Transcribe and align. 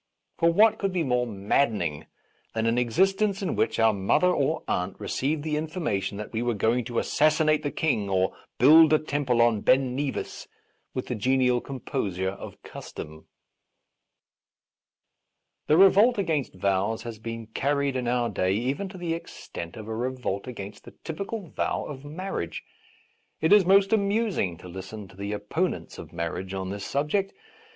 For 0.39 0.51
what 0.51 0.79
could 0.79 0.91
be 0.91 1.03
more 1.03 1.27
maddening 1.27 2.07
than 2.55 2.65
an 2.65 2.79
ex 2.79 2.97
istence 2.97 3.43
in 3.43 3.55
which 3.55 3.77
our 3.77 3.93
mother 3.93 4.31
or 4.33 4.63
aunt 4.67 4.95
re 4.97 5.07
ceived 5.07 5.43
the 5.43 5.57
information 5.57 6.17
that 6.17 6.33
we 6.33 6.41
were 6.41 6.55
going 6.55 6.85
to 6.85 6.97
assassinate 6.97 7.61
the 7.61 7.69
King 7.69 8.09
or 8.09 8.35
build 8.57 8.93
a 8.93 8.97
temple 8.97 9.43
on 9.43 9.61
Ben 9.61 9.95
Nevis 9.95 10.47
with 10.95 11.05
the 11.05 11.13
genial 11.13 11.61
composure 11.61 12.31
of 12.31 12.59
custom? 12.63 13.27
A 15.67 15.67
Defence 15.67 15.67
of 15.67 15.67
Rash 15.67 15.67
Vows 15.67 15.67
The 15.67 15.77
revolt 15.77 16.17
against 16.17 16.55
vows 16.55 17.03
has 17.03 17.19
been 17.19 17.45
carried 17.53 17.95
in 17.95 18.07
our 18.07 18.27
day 18.27 18.53
even 18.53 18.89
to 18.89 18.97
the 18.97 19.13
extent 19.13 19.77
of 19.77 19.87
a 19.87 19.93
revolt 19.95 20.47
against 20.47 20.83
the 20.83 20.95
typical 21.03 21.43
vow 21.47 21.83
of 21.85 22.03
marriage. 22.03 22.63
It 23.39 23.53
is 23.53 23.67
most 23.67 23.93
amusing 23.93 24.57
to 24.57 24.67
listen 24.67 25.07
to 25.09 25.15
the 25.15 25.31
opponents 25.31 25.99
of 25.99 26.11
marriage 26.11 26.55
on 26.55 26.71
this 26.71 26.87
subject. 26.87 27.33